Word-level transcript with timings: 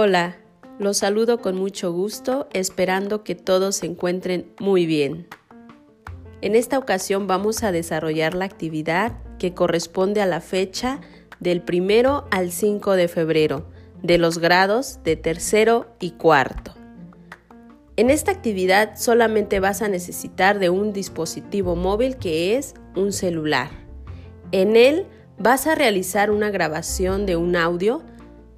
Hola, 0.00 0.36
los 0.78 0.98
saludo 0.98 1.38
con 1.38 1.56
mucho 1.56 1.92
gusto, 1.92 2.48
esperando 2.52 3.24
que 3.24 3.34
todos 3.34 3.74
se 3.74 3.86
encuentren 3.86 4.46
muy 4.60 4.86
bien. 4.86 5.26
En 6.40 6.54
esta 6.54 6.78
ocasión 6.78 7.26
vamos 7.26 7.64
a 7.64 7.72
desarrollar 7.72 8.34
la 8.34 8.44
actividad 8.44 9.18
que 9.40 9.54
corresponde 9.54 10.20
a 10.20 10.26
la 10.26 10.40
fecha 10.40 11.00
del 11.40 11.62
primero 11.62 12.28
al 12.30 12.52
5 12.52 12.92
de 12.92 13.08
febrero 13.08 13.66
de 14.00 14.18
los 14.18 14.38
grados 14.38 15.00
de 15.02 15.16
tercero 15.16 15.88
y 15.98 16.12
cuarto. 16.12 16.76
En 17.96 18.10
esta 18.10 18.30
actividad 18.30 18.96
solamente 18.96 19.58
vas 19.58 19.82
a 19.82 19.88
necesitar 19.88 20.60
de 20.60 20.70
un 20.70 20.92
dispositivo 20.92 21.74
móvil 21.74 22.18
que 22.18 22.56
es 22.56 22.74
un 22.94 23.12
celular. 23.12 23.70
En 24.52 24.76
él 24.76 25.06
vas 25.38 25.66
a 25.66 25.74
realizar 25.74 26.30
una 26.30 26.50
grabación 26.50 27.26
de 27.26 27.34
un 27.34 27.56
audio 27.56 28.04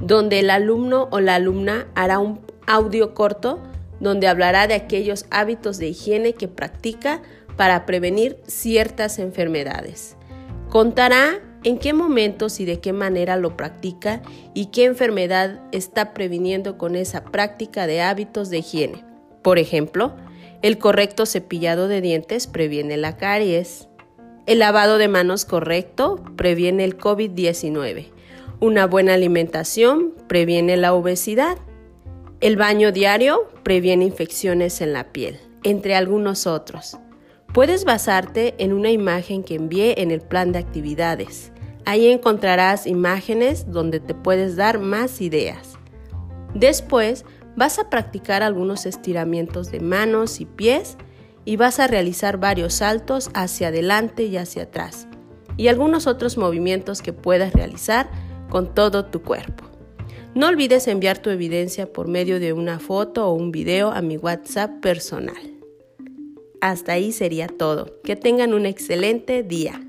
donde 0.00 0.40
el 0.40 0.50
alumno 0.50 1.08
o 1.10 1.20
la 1.20 1.36
alumna 1.36 1.86
hará 1.94 2.18
un 2.18 2.40
audio 2.66 3.14
corto 3.14 3.60
donde 4.00 4.28
hablará 4.28 4.66
de 4.66 4.74
aquellos 4.74 5.26
hábitos 5.30 5.78
de 5.78 5.88
higiene 5.88 6.32
que 6.32 6.48
practica 6.48 7.22
para 7.56 7.84
prevenir 7.84 8.38
ciertas 8.46 9.18
enfermedades. 9.18 10.16
Contará 10.70 11.40
en 11.64 11.78
qué 11.78 11.92
momentos 11.92 12.60
y 12.60 12.64
de 12.64 12.80
qué 12.80 12.92
manera 12.92 13.36
lo 13.36 13.56
practica 13.56 14.22
y 14.54 14.66
qué 14.66 14.84
enfermedad 14.84 15.60
está 15.72 16.14
previniendo 16.14 16.78
con 16.78 16.96
esa 16.96 17.24
práctica 17.24 17.86
de 17.86 18.00
hábitos 18.00 18.48
de 18.48 18.58
higiene. 18.58 19.04
Por 19.42 19.58
ejemplo, 19.58 20.16
el 20.62 20.78
correcto 20.78 21.26
cepillado 21.26 21.88
de 21.88 22.00
dientes 22.00 22.46
previene 22.46 22.96
la 22.96 23.16
caries. 23.16 23.88
El 24.46 24.60
lavado 24.60 24.96
de 24.96 25.08
manos 25.08 25.44
correcto 25.44 26.22
previene 26.36 26.84
el 26.84 26.96
COVID-19. 26.98 28.06
Una 28.62 28.86
buena 28.86 29.14
alimentación 29.14 30.12
previene 30.28 30.76
la 30.76 30.92
obesidad. 30.92 31.56
El 32.42 32.58
baño 32.58 32.92
diario 32.92 33.48
previene 33.62 34.04
infecciones 34.04 34.82
en 34.82 34.92
la 34.92 35.12
piel, 35.12 35.40
entre 35.62 35.94
algunos 35.94 36.46
otros. 36.46 36.98
Puedes 37.54 37.86
basarte 37.86 38.54
en 38.58 38.74
una 38.74 38.90
imagen 38.90 39.44
que 39.44 39.54
envié 39.54 40.02
en 40.02 40.10
el 40.10 40.20
plan 40.20 40.52
de 40.52 40.58
actividades. 40.58 41.52
Ahí 41.86 42.08
encontrarás 42.08 42.86
imágenes 42.86 43.72
donde 43.72 43.98
te 43.98 44.14
puedes 44.14 44.56
dar 44.56 44.78
más 44.78 45.22
ideas. 45.22 45.78
Después 46.52 47.24
vas 47.56 47.78
a 47.78 47.88
practicar 47.88 48.42
algunos 48.42 48.84
estiramientos 48.84 49.70
de 49.70 49.80
manos 49.80 50.38
y 50.38 50.44
pies 50.44 50.98
y 51.46 51.56
vas 51.56 51.80
a 51.80 51.86
realizar 51.86 52.36
varios 52.36 52.74
saltos 52.74 53.30
hacia 53.32 53.68
adelante 53.68 54.24
y 54.24 54.36
hacia 54.36 54.64
atrás 54.64 55.08
y 55.60 55.68
algunos 55.68 56.06
otros 56.06 56.38
movimientos 56.38 57.02
que 57.02 57.12
puedas 57.12 57.52
realizar 57.52 58.10
con 58.50 58.74
todo 58.74 59.06
tu 59.06 59.22
cuerpo. 59.22 59.64
No 60.34 60.48
olvides 60.48 60.86
enviar 60.86 61.18
tu 61.18 61.30
evidencia 61.30 61.92
por 61.92 62.06
medio 62.06 62.38
de 62.38 62.52
una 62.52 62.78
foto 62.78 63.26
o 63.26 63.32
un 63.32 63.50
video 63.50 63.90
a 63.90 64.02
mi 64.02 64.16
WhatsApp 64.16 64.80
personal. 64.80 65.58
Hasta 66.60 66.92
ahí 66.92 67.10
sería 67.10 67.48
todo. 67.48 68.00
Que 68.04 68.16
tengan 68.16 68.52
un 68.52 68.66
excelente 68.66 69.42
día. 69.42 69.80